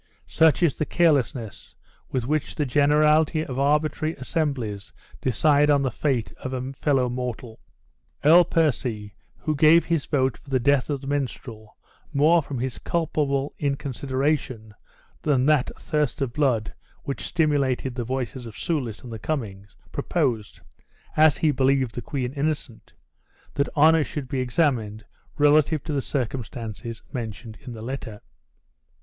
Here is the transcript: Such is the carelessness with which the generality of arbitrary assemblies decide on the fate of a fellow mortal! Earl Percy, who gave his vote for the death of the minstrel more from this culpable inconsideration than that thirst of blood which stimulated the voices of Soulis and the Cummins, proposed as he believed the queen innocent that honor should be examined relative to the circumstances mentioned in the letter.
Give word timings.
Such 0.25 0.63
is 0.63 0.79
the 0.79 0.85
carelessness 0.87 1.75
with 2.09 2.25
which 2.25 2.55
the 2.55 2.65
generality 2.65 3.45
of 3.45 3.59
arbitrary 3.59 4.15
assemblies 4.15 4.91
decide 5.21 5.69
on 5.69 5.83
the 5.83 5.91
fate 5.91 6.33
of 6.37 6.53
a 6.53 6.73
fellow 6.73 7.07
mortal! 7.07 7.59
Earl 8.25 8.45
Percy, 8.45 9.13
who 9.37 9.55
gave 9.55 9.85
his 9.85 10.07
vote 10.07 10.39
for 10.39 10.49
the 10.49 10.59
death 10.59 10.89
of 10.89 11.01
the 11.01 11.05
minstrel 11.05 11.77
more 12.11 12.41
from 12.41 12.57
this 12.57 12.79
culpable 12.79 13.53
inconsideration 13.59 14.73
than 15.21 15.45
that 15.45 15.69
thirst 15.79 16.19
of 16.19 16.33
blood 16.33 16.73
which 17.03 17.21
stimulated 17.21 17.93
the 17.93 18.03
voices 18.03 18.47
of 18.47 18.57
Soulis 18.57 19.03
and 19.03 19.13
the 19.13 19.19
Cummins, 19.19 19.77
proposed 19.91 20.61
as 21.15 21.37
he 21.37 21.51
believed 21.51 21.93
the 21.93 22.01
queen 22.01 22.33
innocent 22.33 22.93
that 23.53 23.69
honor 23.75 24.03
should 24.03 24.27
be 24.27 24.39
examined 24.41 25.05
relative 25.37 25.83
to 25.83 25.93
the 25.93 26.01
circumstances 26.01 27.03
mentioned 27.13 27.59
in 27.61 27.73
the 27.73 27.83
letter. 27.83 28.21